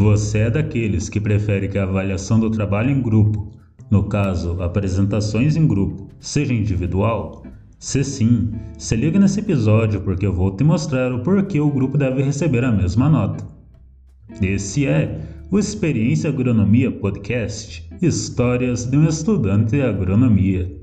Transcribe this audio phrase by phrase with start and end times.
[0.00, 3.50] Você é daqueles que prefere que a avaliação do trabalho em grupo,
[3.90, 7.44] no caso, apresentações em grupo, seja individual?
[7.78, 11.98] Se sim, se liga nesse episódio porque eu vou te mostrar o porquê o grupo
[11.98, 13.44] deve receber a mesma nota.
[14.40, 15.20] Esse é
[15.50, 20.80] o Experiência Agronomia Podcast Histórias de um Estudante de Agronomia.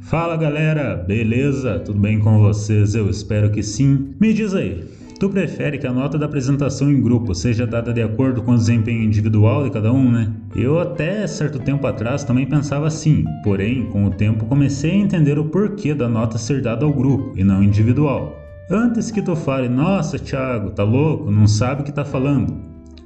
[0.00, 1.78] Fala galera, beleza?
[1.78, 2.96] Tudo bem com vocês?
[2.96, 4.12] Eu espero que sim.
[4.20, 8.00] Me diz aí, Tu prefere que a nota da apresentação em grupo seja dada de
[8.00, 10.32] acordo com o desempenho individual de cada um, né?
[10.54, 15.36] Eu até certo tempo atrás também pensava assim, porém, com o tempo comecei a entender
[15.36, 18.36] o porquê da nota ser dada ao grupo e não individual.
[18.70, 22.54] Antes que tu fale, nossa, Thiago, tá louco, não sabe o que tá falando.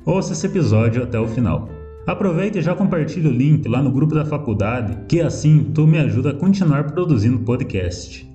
[0.05, 1.71] Ouça esse episódio até o final.
[2.07, 5.99] Aproveita e já compartilha o link lá no grupo da faculdade, que assim tu me
[5.99, 8.29] ajuda a continuar produzindo podcast.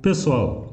[0.00, 0.71] Pessoal,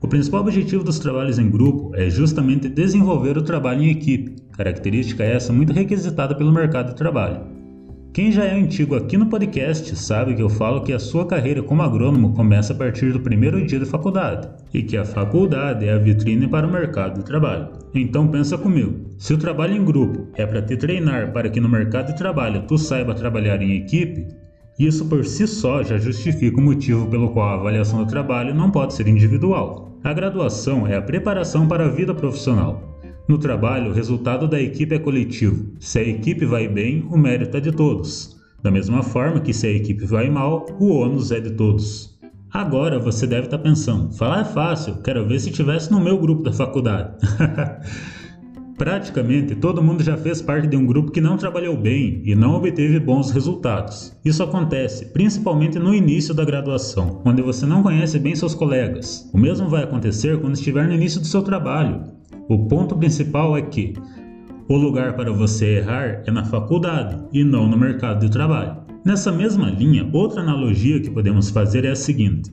[0.00, 5.24] o principal objetivo dos trabalhos em grupo é justamente desenvolver o trabalho em equipe, característica
[5.24, 7.40] essa muito requisitada pelo mercado de trabalho.
[8.12, 11.62] Quem já é antigo aqui no podcast sabe que eu falo que a sua carreira
[11.62, 15.92] como agrônomo começa a partir do primeiro dia de faculdade e que a faculdade é
[15.92, 17.68] a vitrine para o mercado de trabalho.
[17.94, 21.68] Então pensa comigo, se o trabalho em grupo é para te treinar para que no
[21.68, 24.26] mercado de trabalho tu saiba trabalhar em equipe,
[24.78, 28.70] isso por si só já justifica o motivo pelo qual a avaliação do trabalho não
[28.70, 29.85] pode ser individual.
[30.06, 32.96] A graduação é a preparação para a vida profissional.
[33.26, 35.72] No trabalho, o resultado da equipe é coletivo.
[35.80, 38.40] Se a equipe vai bem, o mérito é de todos.
[38.62, 42.16] Da mesma forma que se a equipe vai mal, o ônus é de todos.
[42.52, 46.44] Agora você deve estar pensando: falar é fácil, quero ver se tivesse no meu grupo
[46.44, 47.10] da faculdade.
[48.76, 52.54] Praticamente todo mundo já fez parte de um grupo que não trabalhou bem e não
[52.56, 54.14] obteve bons resultados.
[54.22, 59.30] Isso acontece principalmente no início da graduação, onde você não conhece bem seus colegas.
[59.32, 62.02] O mesmo vai acontecer quando estiver no início do seu trabalho.
[62.50, 63.94] O ponto principal é que
[64.68, 68.76] o lugar para você errar é na faculdade e não no mercado de trabalho.
[69.06, 72.52] Nessa mesma linha, outra analogia que podemos fazer é a seguinte: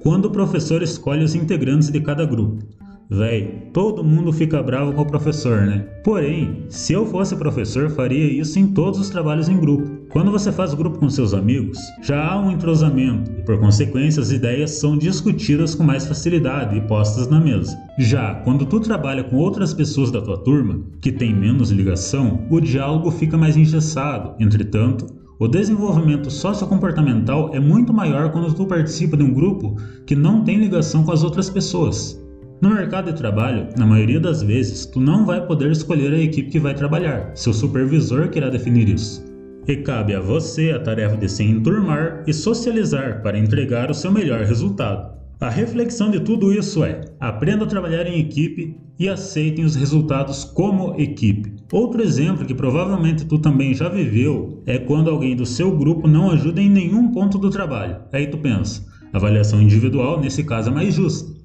[0.00, 2.62] quando o professor escolhe os integrantes de cada grupo,
[3.10, 5.78] Véi, todo mundo fica bravo com o professor, né?
[6.04, 10.06] Porém, se eu fosse professor, faria isso em todos os trabalhos em grupo.
[10.10, 14.30] Quando você faz grupo com seus amigos, já há um entrosamento e, por consequência, as
[14.30, 17.78] ideias são discutidas com mais facilidade e postas na mesa.
[17.98, 22.60] Já quando tu trabalha com outras pessoas da tua turma, que tem menos ligação, o
[22.60, 24.34] diálogo fica mais engessado.
[24.38, 25.06] Entretanto,
[25.38, 30.58] o desenvolvimento sociocomportamental é muito maior quando tu participa de um grupo que não tem
[30.58, 32.22] ligação com as outras pessoas.
[32.60, 36.50] No mercado de trabalho, na maioria das vezes, tu não vai poder escolher a equipe
[36.50, 39.24] que vai trabalhar, seu supervisor que irá definir isso.
[39.68, 44.10] E cabe a você a tarefa de se enturmar e socializar para entregar o seu
[44.10, 45.16] melhor resultado.
[45.40, 50.42] A reflexão de tudo isso é: aprenda a trabalhar em equipe e aceitem os resultados
[50.42, 51.54] como equipe.
[51.70, 56.28] Outro exemplo que provavelmente tu também já viveu é quando alguém do seu grupo não
[56.28, 57.98] ajuda em nenhum ponto do trabalho.
[58.12, 61.38] Aí tu pensa, avaliação individual nesse caso é mais justa.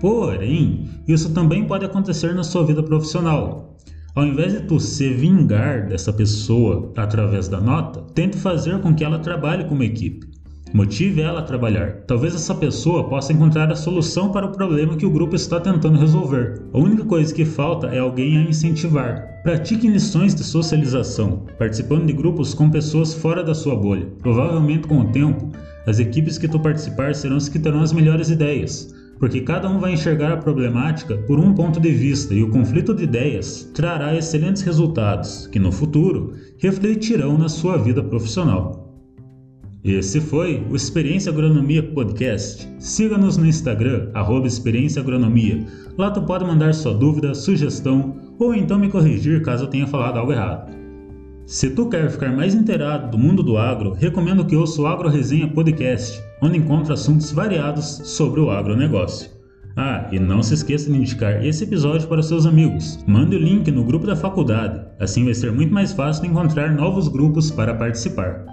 [0.00, 3.76] Porém, isso também pode acontecer na sua vida profissional.
[4.14, 9.04] Ao invés de tu se vingar dessa pessoa através da nota, tente fazer com que
[9.04, 10.26] ela trabalhe como equipe.
[10.72, 12.02] Motive ela a trabalhar.
[12.06, 15.98] Talvez essa pessoa possa encontrar a solução para o problema que o grupo está tentando
[15.98, 16.62] resolver.
[16.72, 19.40] A única coisa que falta é alguém a incentivar.
[19.42, 24.08] Pratique lições de socialização, participando de grupos com pessoas fora da sua bolha.
[24.20, 25.50] Provavelmente com o tempo,
[25.86, 29.78] as equipes que tu participar serão as que terão as melhores ideias porque cada um
[29.78, 34.14] vai enxergar a problemática por um ponto de vista e o conflito de ideias trará
[34.14, 38.86] excelentes resultados que no futuro refletirão na sua vida profissional.
[39.84, 42.68] Esse foi o Experiência Agronomia Podcast.
[42.78, 45.64] Siga-nos no Instagram, arroba Experiência Agronomia.
[45.96, 50.18] Lá tu pode mandar sua dúvida, sugestão ou então me corrigir caso eu tenha falado
[50.18, 50.85] algo errado.
[51.46, 55.08] Se tu quer ficar mais inteirado do mundo do agro, recomendo que ouça o Agro
[55.08, 59.30] Resenha Podcast onde encontra assuntos variados sobre o agronegócio.
[59.76, 62.98] Ah, e não se esqueça de indicar esse episódio para seus amigos.
[63.06, 67.08] Mande o link no grupo da faculdade, assim vai ser muito mais fácil encontrar novos
[67.08, 68.44] grupos para participar.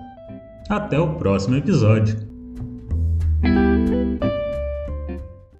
[0.69, 2.17] Até o próximo episódio!